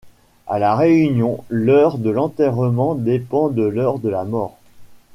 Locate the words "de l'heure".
3.49-3.99